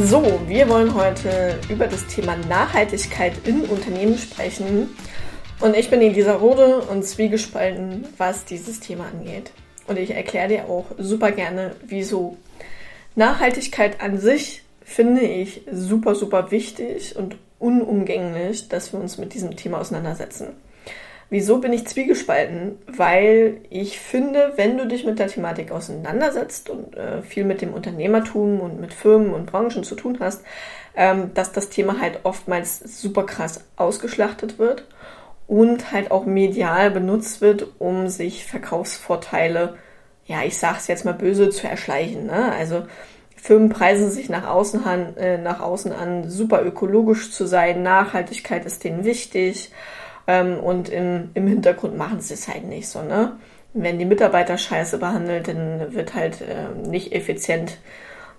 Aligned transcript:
So, 0.00 0.22
wir 0.46 0.68
wollen 0.68 0.94
heute 0.94 1.58
über 1.68 1.88
das 1.88 2.06
Thema 2.06 2.36
Nachhaltigkeit 2.48 3.32
in 3.48 3.62
Unternehmen 3.62 4.16
sprechen. 4.16 4.90
Und 5.58 5.74
ich 5.74 5.90
bin 5.90 6.00
Elisa 6.00 6.34
Rode 6.36 6.82
und 6.82 7.04
zwiegespalten, 7.04 8.06
was 8.16 8.44
dieses 8.44 8.78
Thema 8.78 9.06
angeht. 9.06 9.50
Und 9.88 9.98
ich 9.98 10.12
erkläre 10.12 10.46
dir 10.46 10.64
auch 10.66 10.84
super 10.98 11.32
gerne, 11.32 11.74
wieso. 11.84 12.36
Nachhaltigkeit 13.16 14.00
an 14.00 14.18
sich 14.18 14.62
finde 14.84 15.22
ich 15.22 15.62
super, 15.72 16.14
super 16.14 16.52
wichtig 16.52 17.16
und 17.16 17.36
unumgänglich, 17.58 18.68
dass 18.68 18.92
wir 18.92 19.00
uns 19.00 19.18
mit 19.18 19.34
diesem 19.34 19.56
Thema 19.56 19.80
auseinandersetzen. 19.80 20.50
Wieso 21.30 21.58
bin 21.58 21.74
ich 21.74 21.86
zwiegespalten? 21.86 22.78
Weil 22.86 23.60
ich 23.68 24.00
finde, 24.00 24.54
wenn 24.56 24.78
du 24.78 24.86
dich 24.86 25.04
mit 25.04 25.18
der 25.18 25.28
Thematik 25.28 25.72
auseinandersetzt 25.72 26.70
und 26.70 26.96
äh, 26.96 27.20
viel 27.20 27.44
mit 27.44 27.60
dem 27.60 27.74
Unternehmertum 27.74 28.60
und 28.60 28.80
mit 28.80 28.94
Firmen 28.94 29.34
und 29.34 29.46
Branchen 29.46 29.84
zu 29.84 29.94
tun 29.94 30.18
hast, 30.20 30.42
ähm, 30.96 31.32
dass 31.34 31.52
das 31.52 31.68
Thema 31.68 32.00
halt 32.00 32.20
oftmals 32.22 32.78
super 32.78 33.26
krass 33.26 33.64
ausgeschlachtet 33.76 34.58
wird 34.58 34.86
und 35.46 35.92
halt 35.92 36.10
auch 36.10 36.24
medial 36.24 36.90
benutzt 36.90 37.42
wird, 37.42 37.66
um 37.78 38.08
sich 38.08 38.46
Verkaufsvorteile, 38.46 39.76
ja, 40.24 40.42
ich 40.44 40.56
sag's 40.58 40.86
jetzt 40.86 41.04
mal 41.04 41.12
böse, 41.12 41.50
zu 41.50 41.68
erschleichen. 41.68 42.26
Ne? 42.26 42.52
Also 42.52 42.86
Firmen 43.36 43.68
preisen 43.68 44.10
sich 44.10 44.30
nach 44.30 44.46
außen, 44.46 44.84
an, 44.84 45.16
äh, 45.18 45.36
nach 45.36 45.60
außen 45.60 45.92
an, 45.92 46.30
super 46.30 46.64
ökologisch 46.64 47.32
zu 47.32 47.46
sein, 47.46 47.82
Nachhaltigkeit 47.82 48.64
ist 48.64 48.82
denen 48.82 49.04
wichtig 49.04 49.72
ähm, 50.28 50.60
und 50.60 50.90
im, 50.90 51.30
im 51.34 51.48
Hintergrund 51.48 51.96
machen 51.96 52.20
sie 52.20 52.34
es 52.34 52.46
halt 52.46 52.64
nicht 52.64 52.88
so, 52.88 53.02
ne? 53.02 53.32
Wenn 53.74 53.98
die 53.98 54.04
Mitarbeiter 54.04 54.56
scheiße 54.56 54.98
behandelt, 54.98 55.48
dann 55.48 55.92
wird 55.92 56.14
halt 56.14 56.40
äh, 56.40 56.88
nicht 56.88 57.12
effizient 57.12 57.78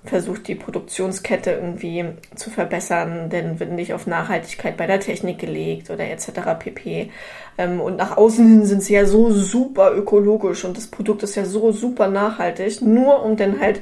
versucht, 0.06 0.48
die 0.48 0.56
Produktionskette 0.56 1.52
irgendwie 1.52 2.06
zu 2.36 2.50
verbessern, 2.50 3.30
dann 3.30 3.60
wird 3.60 3.72
nicht 3.72 3.94
auf 3.94 4.08
Nachhaltigkeit 4.08 4.78
bei 4.78 4.88
der 4.88 5.00
Technik 5.00 5.40
gelegt 5.40 5.90
oder 5.90 6.10
etc. 6.10 6.58
pp. 6.58 7.12
Ähm, 7.58 7.82
und 7.82 7.98
nach 7.98 8.18
außen 8.18 8.48
hin 8.48 8.66
sind 8.66 8.82
sie 8.82 8.94
ja 8.94 9.06
so 9.06 9.32
super 9.32 9.92
ökologisch 9.94 10.64
und 10.64 10.78
das 10.78 10.88
Produkt 10.88 11.24
ist 11.24 11.36
ja 11.36 11.46
so 11.46 11.72
super 11.72 12.08
nachhaltig, 12.08 12.82
nur 12.82 13.24
um 13.24 13.36
dann 13.36 13.60
halt 13.60 13.82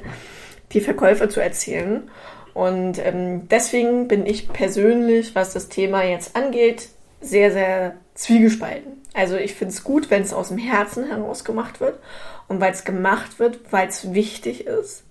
die 0.73 0.81
Verkäufer 0.81 1.29
zu 1.29 1.39
erzielen. 1.39 2.09
Und 2.53 2.99
ähm, 3.05 3.47
deswegen 3.49 4.07
bin 4.07 4.25
ich 4.25 4.49
persönlich, 4.49 5.35
was 5.35 5.53
das 5.53 5.69
Thema 5.69 6.03
jetzt 6.03 6.35
angeht, 6.35 6.89
sehr, 7.19 7.51
sehr 7.51 7.95
zwiegespalten. 8.13 9.01
Also 9.13 9.35
ich 9.35 9.55
finde 9.55 9.73
es 9.73 9.83
gut, 9.83 10.09
wenn 10.09 10.21
es 10.21 10.33
aus 10.33 10.49
dem 10.49 10.57
Herzen 10.57 11.05
heraus 11.05 11.43
gemacht 11.43 11.79
wird 11.79 11.99
und 12.47 12.59
weil 12.59 12.71
es 12.71 12.83
gemacht 12.83 13.39
wird, 13.39 13.59
weil 13.71 13.87
es 13.87 14.13
wichtig 14.13 14.67
ist. 14.67 15.03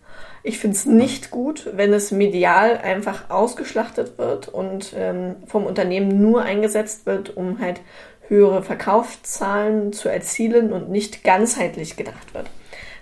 Ich 0.43 0.61
finde 0.61 0.77
es 0.77 0.87
nicht 0.87 1.33
gut, 1.33 1.69
wenn 1.73 1.93
es 1.93 2.13
medial 2.13 2.79
einfach 2.79 3.31
ausgeschlachtet 3.31 4.17
wird 4.17 4.47
und 4.47 4.95
ähm, 4.97 5.35
vom 5.49 5.67
Unternehmen 5.67 6.21
nur 6.23 6.43
eingesetzt 6.43 7.05
wird, 7.05 7.37
um 7.37 7.59
halt 7.59 7.81
höhere 8.29 8.63
Verkaufszahlen 8.63 9.93
zu 9.93 10.09
erzielen 10.09 10.73
und 10.73 10.89
nicht 10.89 11.25
ganzheitlich 11.25 11.97
gedacht 11.97 12.33
wird. 12.33 12.49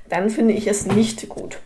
Dann 0.09 0.31
finde 0.31 0.55
ich 0.55 0.67
es 0.67 0.87
nicht 0.87 1.29
gut. 1.29 1.59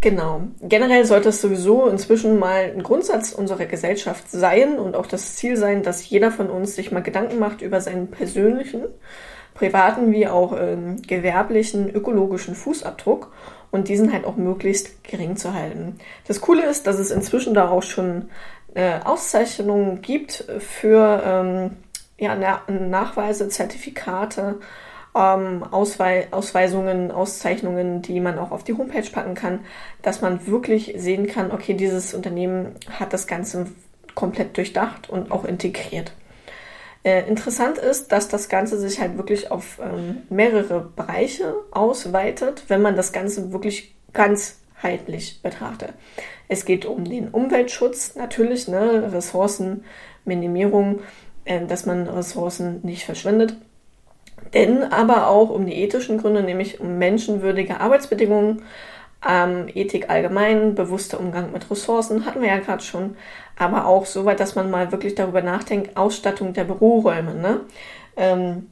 Genau. 0.00 0.42
Generell 0.62 1.04
sollte 1.04 1.28
es 1.28 1.42
sowieso 1.42 1.86
inzwischen 1.86 2.38
mal 2.38 2.72
ein 2.74 2.82
Grundsatz 2.82 3.32
unserer 3.32 3.66
Gesellschaft 3.66 4.30
sein 4.30 4.78
und 4.78 4.96
auch 4.96 5.06
das 5.06 5.36
Ziel 5.36 5.56
sein, 5.58 5.82
dass 5.82 6.08
jeder 6.08 6.30
von 6.30 6.48
uns 6.48 6.74
sich 6.74 6.90
mal 6.90 7.02
Gedanken 7.02 7.38
macht 7.38 7.60
über 7.60 7.82
seinen 7.82 8.10
persönlichen, 8.10 8.86
privaten 9.52 10.10
wie 10.10 10.26
auch 10.26 10.56
ähm, 10.58 11.02
gewerblichen, 11.02 11.90
ökologischen 11.94 12.54
Fußabdruck 12.54 13.30
und 13.70 13.88
diesen 13.88 14.10
halt 14.10 14.24
auch 14.24 14.36
möglichst 14.36 15.04
gering 15.04 15.36
zu 15.36 15.52
halten. 15.52 15.98
Das 16.26 16.40
Coole 16.40 16.64
ist, 16.64 16.86
dass 16.86 16.98
es 16.98 17.10
inzwischen 17.10 17.52
da 17.52 17.68
auch 17.68 17.82
schon 17.82 18.30
äh, 18.74 19.00
Auszeichnungen 19.04 20.00
gibt 20.00 20.44
für 20.60 21.22
ähm, 21.24 21.70
ja, 22.16 22.62
Nachweise, 22.68 23.50
Zertifikate, 23.50 24.60
ähm, 25.14 25.64
Auswei 25.70 26.28
Ausweisungen, 26.30 27.10
Auszeichnungen, 27.10 28.02
die 28.02 28.20
man 28.20 28.38
auch 28.38 28.50
auf 28.50 28.64
die 28.64 28.74
Homepage 28.74 29.08
packen 29.10 29.34
kann, 29.34 29.60
dass 30.02 30.20
man 30.20 30.46
wirklich 30.46 30.94
sehen 30.96 31.26
kann, 31.26 31.50
okay, 31.50 31.74
dieses 31.74 32.14
Unternehmen 32.14 32.74
hat 32.98 33.12
das 33.12 33.26
Ganze 33.26 33.66
komplett 34.14 34.56
durchdacht 34.56 35.10
und 35.10 35.30
auch 35.30 35.44
integriert. 35.44 36.12
Äh, 37.02 37.26
interessant 37.28 37.78
ist, 37.78 38.12
dass 38.12 38.28
das 38.28 38.48
Ganze 38.48 38.78
sich 38.78 39.00
halt 39.00 39.16
wirklich 39.16 39.50
auf 39.50 39.80
ähm, 39.82 40.18
mehrere 40.28 40.80
Bereiche 40.80 41.54
ausweitet, 41.70 42.64
wenn 42.68 42.82
man 42.82 42.94
das 42.94 43.12
Ganze 43.12 43.52
wirklich 43.52 43.94
ganzheitlich 44.12 45.40
betrachtet. 45.42 45.94
Es 46.48 46.64
geht 46.64 46.84
um 46.84 47.04
den 47.04 47.28
Umweltschutz 47.28 48.16
natürlich, 48.16 48.68
ne, 48.68 49.12
Ressourcenminimierung, 49.12 51.00
äh, 51.46 51.64
dass 51.64 51.86
man 51.86 52.06
Ressourcen 52.06 52.80
nicht 52.82 53.04
verschwendet 53.04 53.56
denn 54.54 54.82
aber 54.82 55.28
auch 55.28 55.50
um 55.50 55.66
die 55.66 55.74
ethischen 55.74 56.18
Gründe, 56.18 56.42
nämlich 56.42 56.80
um 56.80 56.98
menschenwürdige 56.98 57.80
Arbeitsbedingungen, 57.80 58.62
ähm, 59.28 59.66
Ethik 59.74 60.08
allgemein, 60.08 60.74
bewusster 60.74 61.20
Umgang 61.20 61.52
mit 61.52 61.70
Ressourcen, 61.70 62.24
hatten 62.24 62.40
wir 62.40 62.48
ja 62.48 62.58
gerade 62.58 62.82
schon, 62.82 63.16
aber 63.58 63.86
auch 63.86 64.06
so 64.06 64.24
weit, 64.24 64.40
dass 64.40 64.54
man 64.54 64.70
mal 64.70 64.92
wirklich 64.92 65.14
darüber 65.14 65.42
nachdenkt, 65.42 65.96
Ausstattung 65.96 66.54
der 66.54 66.64
Büroräume. 66.64 67.34
Ne? 67.34 67.60
Ähm, 68.16 68.68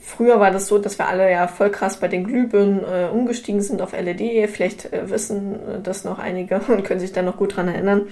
früher 0.00 0.40
war 0.40 0.50
das 0.50 0.66
so, 0.66 0.78
dass 0.78 0.98
wir 0.98 1.08
alle 1.08 1.30
ja 1.30 1.46
voll 1.46 1.70
krass 1.70 1.98
bei 1.98 2.08
den 2.08 2.24
Glühbirnen 2.24 2.80
äh, 2.80 3.08
umgestiegen 3.12 3.62
sind 3.62 3.80
auf 3.80 3.92
LED. 3.92 4.50
Vielleicht 4.50 4.92
äh, 4.92 5.08
wissen 5.08 5.82
das 5.84 6.04
noch 6.04 6.18
einige 6.18 6.56
und 6.68 6.84
können 6.84 7.00
sich 7.00 7.12
da 7.12 7.22
noch 7.22 7.36
gut 7.36 7.56
dran 7.56 7.68
erinnern. 7.68 8.08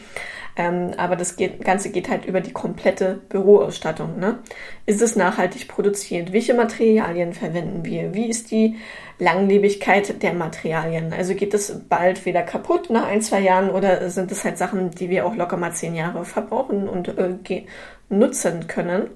Ähm, 0.61 0.91
aber 0.99 1.17
das 1.17 1.37
geht, 1.37 1.65
Ganze 1.65 1.91
geht 1.91 2.11
halt 2.11 2.27
über 2.27 2.43
die 2.43 2.53
komplette 2.53 3.19
Büroausstattung. 3.31 4.19
Ne? 4.19 4.41
Ist 4.85 5.01
es 5.01 5.17
nachhaltig 5.17 5.69
produziert? 5.69 6.35
Welche 6.35 6.53
Materialien 6.53 7.33
verwenden 7.33 7.87
wir? 7.87 8.13
Wie 8.13 8.29
ist 8.29 8.51
die 8.51 8.77
Langlebigkeit 9.19 10.23
der 10.23 10.35
Materialien? 10.35 11.15
Also 11.15 11.35
geht 11.35 11.55
es 11.55 11.81
bald 11.89 12.27
wieder 12.27 12.43
kaputt 12.43 12.91
nach 12.91 13.07
ein, 13.07 13.23
zwei 13.23 13.41
Jahren 13.41 13.71
oder 13.71 14.11
sind 14.11 14.31
es 14.33 14.45
halt 14.45 14.59
Sachen, 14.59 14.91
die 14.91 15.09
wir 15.09 15.25
auch 15.25 15.35
locker 15.35 15.57
mal 15.57 15.73
zehn 15.73 15.95
Jahre 15.95 16.27
verbrauchen 16.27 16.91
und 16.91 17.09
äh, 17.09 17.65
nutzen 18.11 18.67
können? 18.67 19.09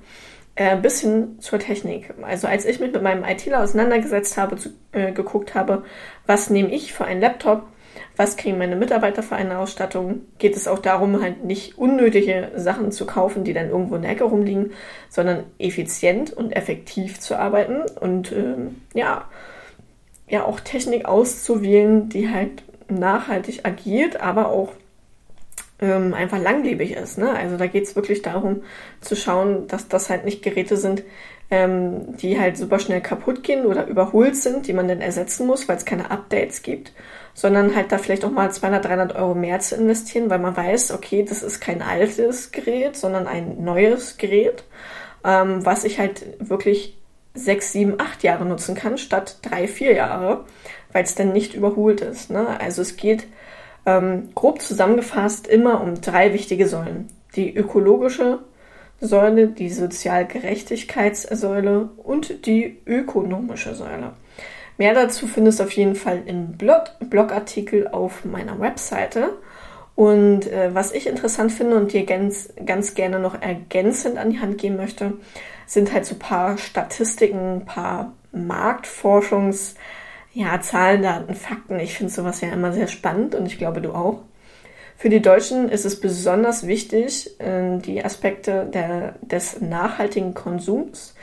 Äh, 0.54 0.78
bis 0.78 1.00
hin 1.02 1.36
zur 1.40 1.58
Technik. 1.58 2.14
Also 2.22 2.46
als 2.46 2.64
ich 2.64 2.80
mich 2.80 2.92
mit 2.92 3.02
meinem 3.02 3.24
ITler 3.24 3.62
auseinandergesetzt 3.62 4.38
habe, 4.38 4.56
zu, 4.56 4.70
äh, 4.92 5.12
geguckt 5.12 5.54
habe, 5.54 5.82
was 6.26 6.48
nehme 6.48 6.70
ich 6.70 6.94
für 6.94 7.04
einen 7.04 7.20
Laptop, 7.20 7.66
was 8.16 8.36
kriegen 8.36 8.58
meine 8.58 8.76
Mitarbeiter 8.76 9.22
für 9.22 9.36
eine 9.36 9.58
Ausstattung? 9.58 10.22
Geht 10.38 10.56
es 10.56 10.68
auch 10.68 10.78
darum, 10.78 11.20
halt 11.20 11.44
nicht 11.44 11.78
unnötige 11.78 12.52
Sachen 12.56 12.92
zu 12.92 13.06
kaufen, 13.06 13.44
die 13.44 13.52
dann 13.52 13.70
irgendwo 13.70 13.96
in 13.96 14.02
der 14.02 14.12
Ecke 14.12 14.24
rumliegen, 14.24 14.72
sondern 15.08 15.44
effizient 15.58 16.32
und 16.32 16.52
effektiv 16.52 17.20
zu 17.20 17.38
arbeiten 17.38 17.82
und 18.00 18.32
ähm, 18.32 18.82
ja, 18.94 19.28
ja 20.28 20.44
auch 20.44 20.60
Technik 20.60 21.06
auszuwählen, 21.06 22.08
die 22.08 22.30
halt 22.30 22.62
nachhaltig 22.88 23.64
agiert, 23.64 24.20
aber 24.20 24.48
auch 24.48 24.72
ähm, 25.80 26.14
einfach 26.14 26.38
langlebig 26.38 26.92
ist. 26.92 27.18
Ne? 27.18 27.30
Also 27.30 27.56
da 27.56 27.66
geht 27.66 27.84
es 27.84 27.96
wirklich 27.96 28.22
darum 28.22 28.62
zu 29.00 29.16
schauen, 29.16 29.66
dass 29.68 29.88
das 29.88 30.10
halt 30.10 30.24
nicht 30.24 30.42
Geräte 30.42 30.76
sind, 30.76 31.02
ähm, 31.50 32.16
die 32.16 32.38
halt 32.38 32.56
super 32.56 32.78
schnell 32.78 33.00
kaputt 33.00 33.42
gehen 33.42 33.66
oder 33.66 33.86
überholt 33.86 34.36
sind, 34.36 34.66
die 34.66 34.72
man 34.72 34.88
dann 34.88 35.00
ersetzen 35.00 35.46
muss, 35.46 35.68
weil 35.68 35.76
es 35.76 35.84
keine 35.84 36.10
Updates 36.10 36.62
gibt, 36.62 36.92
sondern 37.34 37.74
halt 37.76 37.92
da 37.92 37.98
vielleicht 37.98 38.24
auch 38.24 38.30
mal 38.30 38.50
200, 38.50 38.84
300 38.84 39.16
Euro 39.16 39.34
mehr 39.34 39.60
zu 39.60 39.76
investieren, 39.76 40.30
weil 40.30 40.38
man 40.38 40.56
weiß, 40.56 40.92
okay, 40.92 41.24
das 41.24 41.42
ist 41.42 41.60
kein 41.60 41.82
altes 41.82 42.52
Gerät, 42.52 42.96
sondern 42.96 43.26
ein 43.26 43.62
neues 43.62 44.16
Gerät, 44.16 44.64
ähm, 45.24 45.64
was 45.64 45.84
ich 45.84 45.98
halt 45.98 46.24
wirklich 46.38 46.96
sechs, 47.34 47.72
sieben, 47.72 47.94
acht 47.98 48.22
Jahre 48.22 48.44
nutzen 48.44 48.74
kann, 48.74 48.96
statt 48.96 49.38
drei, 49.42 49.66
vier 49.66 49.92
Jahre, 49.92 50.44
weil 50.92 51.04
es 51.04 51.16
dann 51.16 51.32
nicht 51.32 51.54
überholt 51.54 52.00
ist. 52.00 52.30
Ne? 52.30 52.60
Also 52.60 52.82
es 52.82 52.96
geht 52.96 53.26
ähm, 53.86 54.30
grob 54.34 54.62
zusammengefasst 54.62 55.46
immer 55.46 55.80
um 55.80 56.00
drei 56.00 56.32
wichtige 56.32 56.68
Säulen. 56.68 57.08
Die 57.34 57.54
ökologische 57.54 58.38
Säule, 59.04 59.48
die 59.48 59.70
Sozialgerechtigkeitssäule 59.70 61.88
und 61.96 62.46
die 62.46 62.80
ökonomische 62.86 63.74
Säule. 63.74 64.12
Mehr 64.76 64.94
dazu 64.94 65.26
findest 65.26 65.60
du 65.60 65.64
auf 65.64 65.72
jeden 65.72 65.94
Fall 65.94 66.22
im 66.26 66.52
Blog, 66.52 66.84
Blogartikel 66.98 67.88
auf 67.88 68.24
meiner 68.24 68.58
Webseite. 68.60 69.30
Und 69.94 70.50
äh, 70.50 70.74
was 70.74 70.92
ich 70.92 71.06
interessant 71.06 71.52
finde 71.52 71.76
und 71.76 71.92
dir 71.92 72.04
ganz, 72.04 72.52
ganz 72.66 72.94
gerne 72.94 73.20
noch 73.20 73.40
ergänzend 73.40 74.18
an 74.18 74.30
die 74.30 74.40
Hand 74.40 74.58
geben 74.58 74.76
möchte, 74.76 75.12
sind 75.66 75.92
halt 75.92 76.06
so 76.06 76.16
ein 76.16 76.18
paar 76.18 76.58
Statistiken, 76.58 77.60
ein 77.60 77.64
paar 77.64 78.12
Marktforschungs- 78.34 79.76
ja, 80.34 80.60
Zahlen, 80.60 81.02
Daten, 81.02 81.34
Fakten. 81.34 81.78
Ich 81.78 81.96
finde 81.96 82.12
sowas 82.12 82.40
ja 82.40 82.52
immer 82.52 82.72
sehr 82.72 82.88
spannend 82.88 83.34
und 83.34 83.46
ich 83.46 83.56
glaube, 83.56 83.80
du 83.80 83.92
auch. 83.92 84.22
Für 84.96 85.08
die 85.08 85.20
Deutschen 85.20 85.68
ist 85.68 85.84
es 85.84 86.00
besonders 86.00 86.66
wichtig, 86.66 87.38
äh, 87.40 87.78
die 87.78 88.04
Aspekte 88.04 88.66
der, 88.72 89.16
des 89.20 89.60
nachhaltigen 89.60 90.34
Konsums 90.34 91.14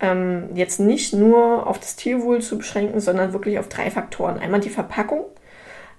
ähm, 0.00 0.50
jetzt 0.54 0.80
nicht 0.80 1.14
nur 1.14 1.66
auf 1.66 1.78
das 1.78 1.96
Tierwohl 1.96 2.40
zu 2.42 2.58
beschränken, 2.58 3.00
sondern 3.00 3.32
wirklich 3.32 3.58
auf 3.58 3.68
drei 3.68 3.90
Faktoren. 3.90 4.38
Einmal 4.38 4.60
die 4.60 4.70
Verpackung, 4.70 5.24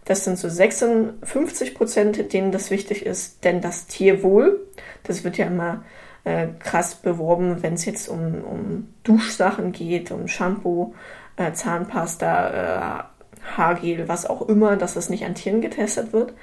Das 0.06 0.24
sind 0.24 0.38
so 0.38 0.48
56 0.48 1.74
Prozent, 1.74 2.32
denen 2.32 2.52
das 2.52 2.70
wichtig 2.70 3.06
ist. 3.06 3.44
Denn 3.44 3.60
das 3.62 3.88
Tierwohl, 3.88 4.60
das 5.04 5.24
wird 5.24 5.38
ja 5.38 5.48
immer 5.48 5.84
äh, 6.26 6.48
krass 6.60 6.96
beworben, 6.96 7.64
wenn 7.64 7.74
es 7.74 7.86
jetzt 7.86 8.08
um, 8.08 8.44
um 8.44 8.94
Duschsachen 9.04 9.72
geht, 9.72 10.12
um 10.12 10.28
Shampoo, 10.28 10.94
äh, 11.38 11.54
Zahnpasta, 11.54 13.00
äh, 13.00 13.15
Haargel, 13.46 14.08
was 14.08 14.26
auch 14.26 14.48
immer, 14.48 14.76
dass 14.76 14.96
es 14.96 15.10
nicht 15.10 15.26
an 15.26 15.36
Tieren 15.36 15.62
getestet 15.62 16.14
wird. 16.14 16.34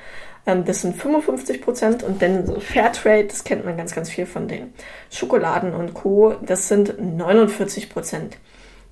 Ähm, 0.47 0.65
das 0.65 0.83
sind 0.83 0.97
55 0.97 1.61
Prozent 1.61 2.03
und 2.03 2.23
dann 2.23 2.47
so 2.47 2.61
Fairtrade, 2.61 3.25
das 3.25 3.45
kennt 3.45 3.65
man 3.65 3.77
ganz, 3.77 3.95
ganz 3.95 4.11
viel 4.11 4.27
von 4.27 4.49
den 4.49 4.73
Schokoladen 5.11 5.75
und 5.75 5.95
Co., 5.95 6.35
das 6.43 6.69
sind 6.69 7.01
49 7.01 7.91
Prozent. 7.91 8.39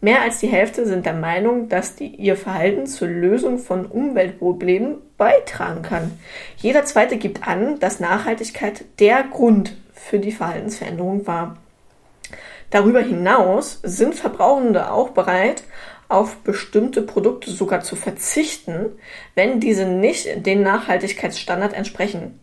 Mehr 0.03 0.23
als 0.23 0.39
die 0.39 0.47
Hälfte 0.47 0.87
sind 0.87 1.05
der 1.05 1.13
Meinung, 1.13 1.69
dass 1.69 1.95
die, 1.95 2.07
ihr 2.07 2.37
Verhalten 2.37 2.87
zur 2.87 3.09
Lösung 3.09 3.59
von 3.59 3.85
Umweltproblemen 3.85 4.97
beitragen 5.19 5.83
kann. 5.83 6.19
Jeder 6.57 6.87
zweite 6.87 7.19
gibt 7.19 7.47
an, 7.47 7.79
dass 7.81 8.01
Nachhaltigkeit 8.01 8.85
der 8.99 9.25
Grund 9.25 9.77
für 9.93 10.19
die 10.19 10.33
Verhaltensveränderung 10.33 11.27
war. 11.27 11.59
Darüber 12.71 13.01
hinaus 13.01 13.81
sind 13.83 14.15
Verbrauchende 14.15 14.91
auch 14.91 15.11
bereit, 15.11 15.65
auf 16.11 16.39
bestimmte 16.39 17.03
Produkte 17.03 17.51
sogar 17.51 17.83
zu 17.83 17.97
verzichten, 17.97 18.87
wenn 19.35 19.61
diese 19.61 19.87
nicht 19.87 20.45
den 20.45 20.63
Nachhaltigkeitsstandard 20.63 21.73
entsprechen. 21.73 22.41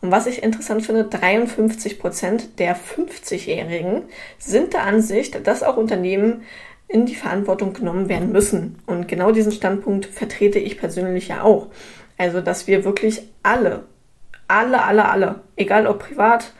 Und 0.00 0.10
was 0.10 0.26
ich 0.26 0.42
interessant 0.42 0.84
finde, 0.84 1.04
53 1.04 1.98
Prozent 1.98 2.58
der 2.58 2.74
50-Jährigen 2.74 4.04
sind 4.38 4.72
der 4.72 4.84
Ansicht, 4.84 5.46
dass 5.46 5.62
auch 5.62 5.76
Unternehmen 5.76 6.42
in 6.88 7.06
die 7.06 7.14
Verantwortung 7.14 7.74
genommen 7.74 8.08
werden 8.08 8.32
müssen. 8.32 8.78
Und 8.86 9.06
genau 9.06 9.30
diesen 9.30 9.52
Standpunkt 9.52 10.06
vertrete 10.06 10.58
ich 10.58 10.78
persönlich 10.78 11.28
ja 11.28 11.42
auch. 11.42 11.68
Also, 12.16 12.40
dass 12.40 12.66
wir 12.66 12.84
wirklich 12.84 13.22
alle, 13.42 13.84
alle, 14.48 14.82
alle, 14.82 15.08
alle, 15.08 15.40
egal 15.56 15.86
ob 15.86 16.00
privat 16.00 16.52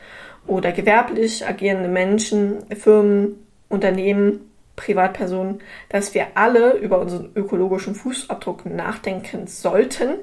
oder 0.47 0.71
gewerblich 0.71 1.45
agierende 1.45 1.89
Menschen, 1.89 2.63
Firmen, 2.75 3.45
Unternehmen, 3.67 4.50
Privatpersonen, 4.75 5.61
dass 5.89 6.13
wir 6.13 6.27
alle 6.35 6.73
über 6.77 6.99
unseren 6.99 7.31
ökologischen 7.35 7.95
Fußabdruck 7.95 8.65
nachdenken 8.65 9.47
sollten 9.47 10.15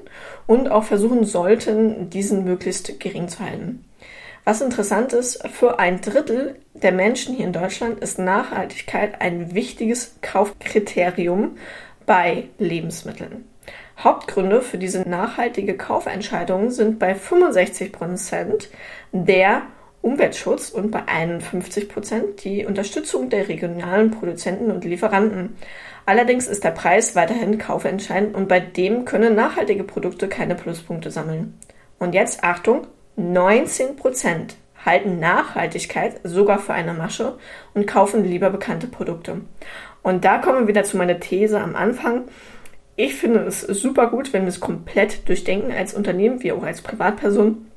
und 0.47 0.69
auch 0.69 0.83
versuchen 0.83 1.23
sollten, 1.25 2.09
diesen 2.09 2.43
möglichst 2.43 2.99
gering 2.99 3.27
zu 3.27 3.39
halten. 3.39 3.85
Was 4.45 4.61
interessant 4.61 5.13
ist, 5.13 5.47
für 5.49 5.79
ein 5.79 6.01
Drittel 6.01 6.55
der 6.73 6.91
Menschen 6.91 7.35
hier 7.35 7.45
in 7.45 7.53
Deutschland 7.53 7.99
ist 7.99 8.19
Nachhaltigkeit 8.19 9.21
ein 9.21 9.53
wichtiges 9.53 10.15
Kaufkriterium 10.21 11.57
bei 12.05 12.45
Lebensmitteln. 12.57 13.45
Hauptgründe 13.99 14.61
für 14.61 14.77
diese 14.77 15.07
nachhaltige 15.07 15.75
Kaufentscheidung 15.75 16.71
sind 16.71 16.99
bei 16.99 17.13
65 17.15 17.91
Prozent 17.91 18.69
der 19.11 19.63
Umweltschutz 20.01 20.69
und 20.69 20.91
bei 20.91 21.07
51 21.07 21.89
Prozent 21.89 22.43
die 22.43 22.65
Unterstützung 22.65 23.29
der 23.29 23.49
regionalen 23.49 24.11
Produzenten 24.11 24.71
und 24.71 24.85
Lieferanten. 24.85 25.57
Allerdings 26.05 26.47
ist 26.47 26.63
der 26.63 26.71
Preis 26.71 27.15
weiterhin 27.15 27.57
kaufentscheidend 27.57 28.35
und 28.35 28.47
bei 28.47 28.59
dem 28.59 29.05
können 29.05 29.35
nachhaltige 29.35 29.83
Produkte 29.83 30.27
keine 30.27 30.55
Pluspunkte 30.55 31.11
sammeln. 31.11 31.59
Und 31.99 32.15
jetzt 32.15 32.43
Achtung, 32.43 32.87
19 33.17 33.97
Prozent 33.97 34.55
halten 34.85 35.19
Nachhaltigkeit 35.19 36.21
sogar 36.23 36.59
für 36.59 36.73
eine 36.73 36.93
Masche 36.93 37.37
und 37.73 37.85
kaufen 37.85 38.23
lieber 38.23 38.49
bekannte 38.49 38.87
Produkte. 38.87 39.41
Und 40.01 40.23
da 40.23 40.37
kommen 40.37 40.61
wir 40.61 40.67
wieder 40.67 40.85
zu 40.85 40.95
meiner 40.95 41.19
These 41.19 41.59
am 41.59 41.75
Anfang. 41.75 42.23
Ich 42.95 43.15
finde 43.15 43.41
es 43.41 43.61
super 43.61 44.07
gut, 44.07 44.33
wenn 44.33 44.43
wir 44.43 44.49
es 44.49 44.59
komplett 44.59 45.27
durchdenken 45.27 45.71
als 45.71 45.93
Unternehmen, 45.93 46.41
wie 46.41 46.53
auch 46.53 46.63
als 46.63 46.81
Privatperson 46.81 47.68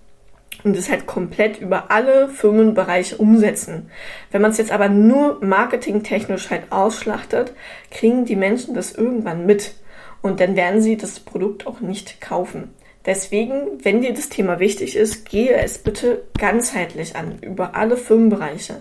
und 0.65 0.77
es 0.77 0.91
halt 0.91 1.07
komplett 1.07 1.59
über 1.61 1.91
alle 1.91 2.29
Firmenbereiche 2.29 3.17
umsetzen. 3.17 3.91
Wenn 4.31 4.43
man 4.43 4.53
es 4.53 4.59
jetzt 4.59 4.73
aber 4.73 4.89
nur 4.89 5.45
marketingtechnisch 5.45 6.51
halt 6.51 6.71
ausschlachtet, 6.71 7.53
kriegen 7.91 8.25
die 8.25 8.37
Menschen 8.37 8.75
das 8.75 8.93
irgendwann 8.93 9.47
mit 9.47 9.75
und 10.21 10.41
dann 10.41 10.57
werden 10.57 10.81
sie 10.81 10.97
das 10.97 11.21
Produkt 11.21 11.67
auch 11.67 11.81
nicht 11.81 12.21
kaufen. 12.21 12.75
Deswegen, 13.05 13.85
wenn 13.85 14.01
dir 14.01 14.15
das 14.15 14.29
Thema 14.29 14.61
wichtig 14.61 14.97
ist, 14.97 15.29
gehe 15.29 15.55
es 15.55 15.79
bitte 15.79 16.23
ganzheitlich 16.39 17.17
an, 17.17 17.39
über 17.41 17.75
alle 17.75 17.97
Firmenbereiche. 17.97 18.81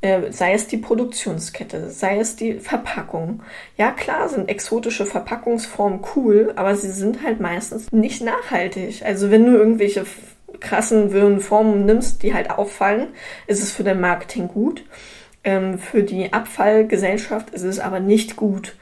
Äh, 0.00 0.32
sei 0.32 0.54
es 0.54 0.66
die 0.66 0.78
Produktionskette, 0.78 1.90
sei 1.90 2.18
es 2.18 2.34
die 2.34 2.54
Verpackung. 2.54 3.42
Ja, 3.76 3.92
klar 3.92 4.28
sind 4.28 4.48
exotische 4.48 5.06
Verpackungsformen 5.06 6.00
cool, 6.16 6.52
aber 6.56 6.74
sie 6.74 6.90
sind 6.90 7.22
halt 7.22 7.40
meistens 7.40 7.92
nicht 7.92 8.22
nachhaltig. 8.22 9.04
Also 9.04 9.30
wenn 9.30 9.44
du 9.44 9.52
irgendwelche 9.52 10.04
krassen, 10.60 11.12
wirren 11.12 11.40
Formen 11.40 11.84
nimmst, 11.86 12.22
die 12.22 12.34
halt 12.34 12.50
auffallen, 12.50 13.08
ist 13.46 13.62
es 13.62 13.72
für 13.72 13.84
dein 13.84 14.00
Marketing 14.00 14.48
gut. 14.48 14.84
Ähm, 15.44 15.78
für 15.78 16.02
die 16.02 16.32
Abfallgesellschaft 16.32 17.50
ist 17.50 17.62
es 17.62 17.80
aber 17.80 18.00
nicht 18.00 18.36
gut. 18.36 18.76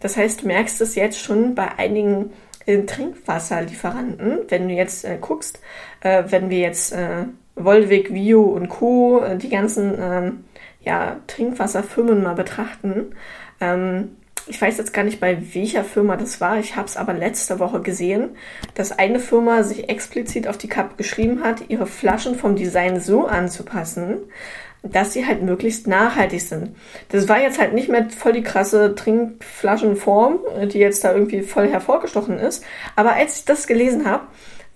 Das 0.00 0.16
heißt, 0.16 0.42
du 0.42 0.46
merkst 0.46 0.80
es 0.80 0.94
jetzt 0.94 1.20
schon 1.20 1.54
bei 1.54 1.78
einigen 1.78 2.30
äh, 2.66 2.82
Trinkwasserlieferanten, 2.82 4.40
wenn 4.48 4.68
du 4.68 4.74
jetzt 4.74 5.04
äh, 5.04 5.18
guckst, 5.20 5.60
äh, 6.00 6.24
wenn 6.28 6.50
wir 6.50 6.58
jetzt 6.58 6.92
äh, 6.92 7.24
Volvic, 7.54 8.12
Vio 8.12 8.42
und 8.42 8.68
Co., 8.68 9.22
äh, 9.22 9.36
die 9.36 9.48
ganzen 9.48 9.94
ähm, 10.00 10.44
ja, 10.82 11.16
Trinkwasserfirmen 11.26 12.22
mal 12.22 12.34
betrachten, 12.34 13.14
ähm, 13.60 14.16
ich 14.48 14.60
weiß 14.60 14.78
jetzt 14.78 14.92
gar 14.92 15.02
nicht, 15.02 15.20
bei 15.20 15.54
welcher 15.54 15.84
Firma 15.84 16.16
das 16.16 16.40
war. 16.40 16.58
Ich 16.58 16.76
habe 16.76 16.86
es 16.86 16.96
aber 16.96 17.12
letzte 17.12 17.58
Woche 17.58 17.80
gesehen, 17.80 18.30
dass 18.74 18.96
eine 18.96 19.18
Firma 19.18 19.62
sich 19.62 19.88
explizit 19.88 20.46
auf 20.46 20.56
die 20.56 20.68
Cup 20.68 20.96
geschrieben 20.96 21.42
hat, 21.42 21.68
ihre 21.68 21.86
Flaschen 21.86 22.36
vom 22.36 22.54
Design 22.54 23.00
so 23.00 23.26
anzupassen, 23.26 24.18
dass 24.82 25.12
sie 25.12 25.26
halt 25.26 25.42
möglichst 25.42 25.88
nachhaltig 25.88 26.42
sind. 26.42 26.76
Das 27.08 27.28
war 27.28 27.40
jetzt 27.40 27.58
halt 27.58 27.74
nicht 27.74 27.88
mehr 27.88 28.08
voll 28.10 28.32
die 28.32 28.42
krasse 28.42 28.94
Trinkflaschenform, 28.94 30.38
die 30.72 30.78
jetzt 30.78 31.02
da 31.02 31.12
irgendwie 31.12 31.42
voll 31.42 31.68
hervorgestochen 31.68 32.38
ist. 32.38 32.62
Aber 32.94 33.14
als 33.14 33.38
ich 33.38 33.44
das 33.44 33.66
gelesen 33.66 34.08
habe, 34.08 34.26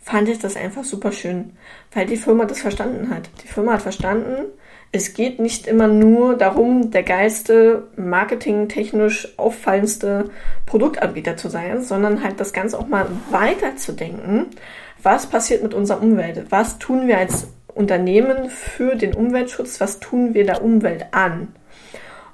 fand 0.00 0.28
ich 0.28 0.40
das 0.40 0.56
einfach 0.56 0.82
super 0.82 1.12
schön, 1.12 1.52
weil 1.92 2.06
die 2.06 2.16
Firma 2.16 2.44
das 2.46 2.60
verstanden 2.60 3.10
hat. 3.10 3.28
Die 3.44 3.48
Firma 3.48 3.74
hat 3.74 3.82
verstanden, 3.82 4.46
es 4.92 5.14
geht 5.14 5.38
nicht 5.38 5.66
immer 5.66 5.86
nur 5.86 6.36
darum, 6.36 6.90
der 6.90 7.04
geilste, 7.04 7.84
marketingtechnisch 7.96 9.28
auffallendste 9.36 10.30
Produktanbieter 10.66 11.36
zu 11.36 11.48
sein, 11.48 11.82
sondern 11.82 12.24
halt 12.24 12.40
das 12.40 12.52
Ganze 12.52 12.78
auch 12.78 12.88
mal 12.88 13.06
weiterzudenken. 13.30 14.46
Was 15.02 15.26
passiert 15.26 15.62
mit 15.62 15.74
unserer 15.74 16.02
Umwelt? 16.02 16.46
Was 16.50 16.78
tun 16.78 17.06
wir 17.06 17.18
als 17.18 17.48
Unternehmen 17.72 18.50
für 18.50 18.96
den 18.96 19.14
Umweltschutz? 19.14 19.80
Was 19.80 20.00
tun 20.00 20.34
wir 20.34 20.44
der 20.44 20.62
Umwelt 20.62 21.06
an? 21.12 21.54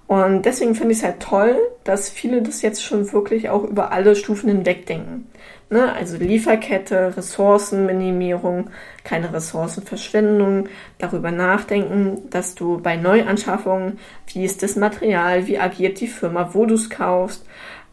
Und 0.07 0.47
deswegen 0.47 0.75
finde 0.75 0.93
ich 0.93 0.99
es 0.99 1.05
halt 1.05 1.21
toll, 1.21 1.57
dass 1.85 2.09
viele 2.09 2.41
das 2.41 2.63
jetzt 2.63 2.83
schon 2.83 3.13
wirklich 3.13 3.51
auch 3.51 3.65
über 3.65 3.93
alle 3.93 4.15
Stufen 4.15 4.49
hinweg 4.49 4.87
denken. 4.87 5.27
Ne? 5.69 5.93
Also 5.93 6.17
Lieferkette, 6.17 7.17
Ressourcenminimierung, 7.17 8.71
keine 9.03 9.33
Ressourcenverschwendung, 9.33 10.69
darüber 10.99 11.33
nachdenken, 11.33 12.31
dass 12.31 12.55
du 12.55 12.79
bei 12.81 12.97
Neuanschaffungen, 12.97 13.99
wie 14.33 14.45
ist 14.45 14.63
das 14.63 14.77
Material, 14.77 15.49
wie 15.49 15.59
agiert 15.59 16.01
die 16.01 16.07
Firma, 16.07 16.51
wo 16.53 16.67
du 16.67 16.75
es 16.75 16.89
kaufst, 16.89 17.45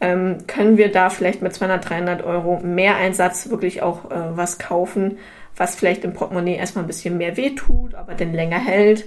ähm, 0.02 0.38
können 0.46 0.78
wir 0.78 0.92
da 0.92 1.10
vielleicht 1.10 1.42
mit 1.42 1.54
200, 1.54 1.90
300 1.90 2.24
Euro 2.24 2.60
mehr 2.60 2.98
Einsatz 2.98 3.50
wirklich 3.50 3.82
auch 3.82 4.12
äh, 4.12 4.38
was 4.38 4.60
kaufen, 4.60 5.18
was 5.56 5.76
vielleicht 5.76 6.04
im 6.04 6.14
Portemonnaie 6.14 6.56
erstmal 6.56 6.84
ein 6.84 6.88
bisschen 6.88 7.18
mehr 7.18 7.38
wehtut, 7.38 7.96
aber 7.96 8.14
dann 8.14 8.34
länger 8.34 8.60
hält, 8.60 9.06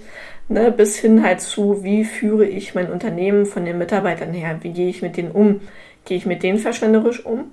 ne? 0.49 0.73
bis 0.73 0.97
hin 0.97 1.23
halt 1.23 1.41
zu, 1.41 1.85
wie 1.85 2.05
führe 2.05 2.47
ich 2.47 2.75
mein 2.75 2.91
Unternehmen 2.91 3.47
von 3.47 3.65
den 3.65 3.79
Mitarbeitern 3.79 4.33
her, 4.33 4.59
wie 4.63 4.73
gehe 4.73 4.89
ich 4.89 5.03
mit 5.03 5.17
denen 5.17 5.31
um, 5.31 5.61
gehe 6.05 6.17
ich 6.17 6.27
mit 6.27 6.43
denen 6.43 6.59
verschwenderisch 6.59 7.25
um 7.25 7.53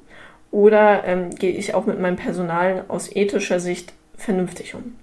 oder 0.53 1.03
ähm, 1.05 1.31
gehe 1.31 1.51
ich 1.51 1.73
auch 1.73 1.87
mit 1.87 1.99
meinem 1.99 2.15
Personal 2.15 2.85
aus 2.87 3.13
ethischer 3.13 3.59
Sicht 3.59 3.91
vernünftig 4.15 4.75
um? 4.75 4.95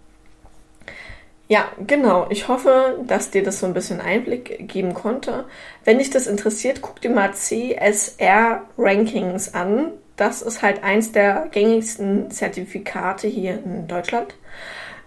Ja, 1.48 1.64
genau. 1.84 2.28
Ich 2.30 2.46
hoffe, 2.46 3.00
dass 3.08 3.32
dir 3.32 3.42
das 3.42 3.58
so 3.58 3.66
ein 3.66 3.74
bisschen 3.74 4.00
Einblick 4.00 4.68
geben 4.68 4.94
konnte. 4.94 5.46
Wenn 5.84 5.98
dich 5.98 6.08
das 6.08 6.28
interessiert, 6.28 6.80
guck 6.80 7.00
dir 7.00 7.10
mal 7.10 7.34
CSR 7.34 8.62
Rankings 8.78 9.52
an. 9.52 9.90
Das 10.16 10.40
ist 10.40 10.62
halt 10.62 10.84
eins 10.84 11.10
der 11.10 11.48
gängigsten 11.50 12.30
Zertifikate 12.30 13.26
hier 13.26 13.54
in 13.54 13.88
Deutschland, 13.88 14.34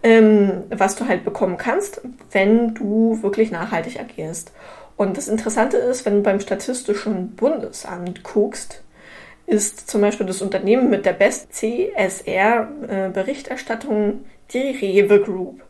ähm, 0.03 0.63
was 0.69 0.97
du 0.97 1.07
halt 1.07 1.23
bekommen 1.23 1.55
kannst, 1.55 2.01
wenn 2.31 2.73
du 2.73 3.19
wirklich 3.21 3.49
nachhaltig 3.49 3.97
agierst. 3.97 4.51
Und 4.97 5.15
das 5.15 5.29
Interessante 5.29 5.77
ist, 5.77 6.05
wenn 6.05 6.15
du 6.15 6.23
beim 6.23 6.41
Statistischen 6.41 7.37
Bundesamt 7.37 8.23
guckst, 8.23 8.82
ist 9.45 9.89
zum 9.89 10.01
Beispiel 10.01 10.25
das 10.25 10.41
Unternehmen 10.41 10.89
mit 10.89 11.05
der 11.05 11.13
besten 11.13 11.51
CSR-Berichterstattung 11.51 14.25
die 14.51 14.71
Rewe 14.71 15.21
Group. 15.21 15.61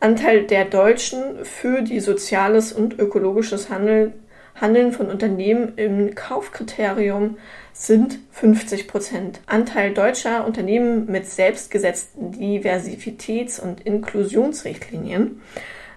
Anteil 0.00 0.44
der 0.44 0.64
Deutschen 0.64 1.44
für 1.44 1.82
die 1.82 2.00
soziales 2.00 2.72
und 2.72 2.98
ökologisches 2.98 3.68
Handel, 3.68 4.14
Handeln 4.54 4.92
von 4.92 5.08
Unternehmen 5.08 5.74
im 5.76 6.14
Kaufkriterium 6.14 7.36
sind 7.72 8.18
50 8.32 8.88
Prozent. 8.88 9.40
Anteil 9.46 9.94
deutscher 9.94 10.46
Unternehmen 10.46 11.06
mit 11.06 11.26
selbstgesetzten 11.26 12.32
Diversitäts- 12.32 13.60
und 13.60 13.86
Inklusionsrichtlinien. 13.86 15.40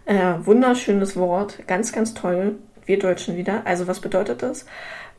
Äh, 0.06 0.34
wunderschönes 0.44 1.16
Wort, 1.16 1.60
ganz, 1.68 1.92
ganz 1.92 2.14
toll. 2.14 2.56
Wir 2.86 3.00
Deutschen 3.00 3.38
wieder. 3.38 3.62
Also 3.66 3.88
was 3.88 4.00
bedeutet 4.00 4.42
das? 4.42 4.66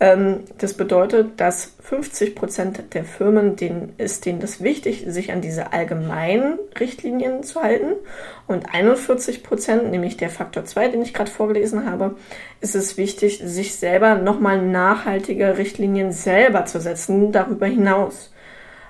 Ähm, 0.02 0.40
das 0.58 0.74
bedeutet, 0.74 1.38
dass 1.40 1.76
50 1.80 2.34
Prozent 2.34 2.82
der 2.92 3.04
Firmen, 3.04 3.54
denen 3.54 3.94
ist 3.98 4.26
denen 4.26 4.40
das 4.40 4.60
wichtig, 4.60 5.04
sich 5.06 5.30
an 5.30 5.42
diese 5.42 5.72
allgemeinen 5.72 6.58
Richtlinien 6.80 7.44
zu 7.44 7.62
halten. 7.62 7.92
Und 8.48 8.74
41 8.74 9.44
Prozent, 9.44 9.92
nämlich 9.92 10.16
der 10.16 10.28
Faktor 10.28 10.64
2, 10.64 10.88
den 10.88 11.02
ich 11.02 11.14
gerade 11.14 11.30
vorgelesen 11.30 11.88
habe, 11.88 12.16
ist 12.60 12.74
es 12.74 12.96
wichtig, 12.96 13.42
sich 13.44 13.76
selber 13.76 14.16
nochmal 14.16 14.60
nachhaltige 14.60 15.56
Richtlinien 15.56 16.10
selber 16.10 16.66
zu 16.66 16.80
setzen, 16.80 17.30
darüber 17.30 17.66
hinaus. 17.66 18.32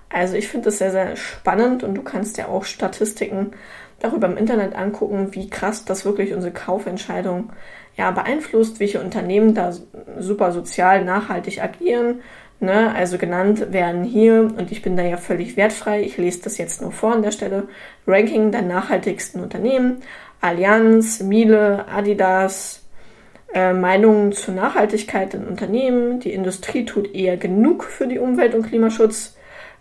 Also 0.09 0.37
ich 0.37 0.49
finde 0.49 0.67
das 0.67 0.79
sehr, 0.79 0.93
sehr 0.93 1.17
spannend 1.17 1.85
und 1.85 1.95
du 1.95 2.03
kannst 2.03 2.39
ja 2.39 2.49
auch 2.49 2.65
Statistiken 2.65 3.51
darüber 4.01 4.29
im 4.29 4.39
Internet 4.39 4.75
angucken, 4.75 5.29
wie 5.33 5.51
krass 5.51 5.85
das 5.85 6.07
wirklich 6.07 6.33
unsere 6.33 6.55
Kaufentscheidung 6.55 7.51
ja, 7.97 8.11
beeinflusst, 8.11 8.81
welche 8.81 9.01
Unternehmen 9.01 9.55
da 9.55 9.73
super 10.19 10.53
sozial 10.53 11.05
nachhaltig 11.05 11.63
agieren. 11.63 12.21
Ne? 12.61 12.95
Also 12.95 13.19
genannt 13.19 13.73
werden 13.73 14.05
hier, 14.05 14.53
und 14.57 14.71
ich 14.71 14.83
bin 14.83 14.97
da 14.97 15.03
ja 15.03 15.17
völlig 15.17 15.57
wertfrei, 15.57 16.03
ich 16.03 16.17
lese 16.17 16.43
das 16.43 16.59
jetzt 16.59 16.81
nur 16.81 16.93
vor 16.93 17.13
an 17.13 17.23
der 17.23 17.33
Stelle, 17.33 17.69
Ranking 18.07 18.53
der 18.53 18.63
nachhaltigsten 18.63 19.43
Unternehmen, 19.43 20.03
Allianz, 20.41 21.21
Miele, 21.21 21.87
Adidas, 21.89 22.83
äh, 23.53 23.73
Meinungen 23.73 24.33
zur 24.33 24.55
Nachhaltigkeit 24.55 25.35
in 25.35 25.45
Unternehmen, 25.45 26.21
die 26.21 26.33
Industrie 26.33 26.85
tut 26.85 27.15
eher 27.15 27.37
genug 27.37 27.85
für 27.85 28.07
die 28.07 28.19
Umwelt- 28.19 28.55
und 28.55 28.63
Klimaschutz, 28.63 29.37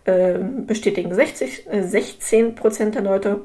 äh, 0.05 0.39
bestätigen 0.39 1.13
60, 1.13 1.67
äh, 1.71 1.83
16 1.83 2.55
Prozent 2.55 2.95
der 2.95 3.03
Leute. 3.03 3.41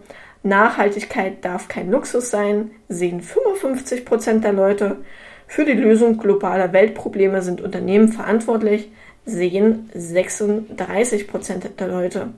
Nachhaltigkeit 0.46 1.44
darf 1.44 1.68
kein 1.68 1.90
Luxus 1.90 2.30
sein, 2.30 2.70
sehen 2.88 3.20
55 3.20 4.04
Prozent 4.04 4.44
der 4.44 4.52
Leute. 4.52 4.98
Für 5.46 5.64
die 5.64 5.72
Lösung 5.72 6.18
globaler 6.18 6.72
Weltprobleme 6.72 7.42
sind 7.42 7.60
Unternehmen 7.60 8.08
verantwortlich, 8.08 8.90
sehen 9.24 9.90
36 9.94 11.28
Prozent 11.28 11.68
der 11.78 11.88
Leute. 11.88 12.28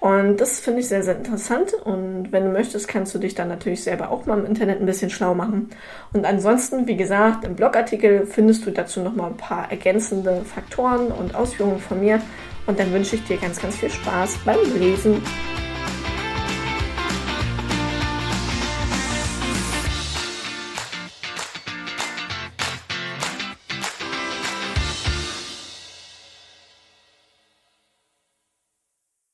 Und 0.00 0.36
das 0.40 0.60
finde 0.60 0.80
ich 0.80 0.88
sehr, 0.88 1.02
sehr 1.02 1.16
interessant. 1.16 1.74
Und 1.74 2.30
wenn 2.30 2.44
du 2.44 2.50
möchtest, 2.50 2.86
kannst 2.86 3.14
du 3.14 3.18
dich 3.18 3.34
dann 3.34 3.48
natürlich 3.48 3.82
selber 3.82 4.10
auch 4.10 4.26
mal 4.26 4.38
im 4.38 4.46
Internet 4.46 4.80
ein 4.80 4.86
bisschen 4.86 5.10
schlau 5.10 5.34
machen. 5.34 5.70
Und 6.12 6.24
ansonsten, 6.24 6.86
wie 6.86 6.96
gesagt, 6.96 7.44
im 7.44 7.56
Blogartikel 7.56 8.24
findest 8.26 8.64
du 8.64 8.70
dazu 8.70 9.00
nochmal 9.00 9.30
ein 9.30 9.36
paar 9.36 9.70
ergänzende 9.70 10.42
Faktoren 10.44 11.08
und 11.08 11.34
Ausführungen 11.34 11.80
von 11.80 12.00
mir. 12.00 12.20
Und 12.66 12.78
dann 12.78 12.92
wünsche 12.92 13.16
ich 13.16 13.24
dir 13.24 13.38
ganz, 13.38 13.60
ganz 13.60 13.76
viel 13.76 13.90
Spaß 13.90 14.38
beim 14.44 14.58
Lesen. 14.78 15.20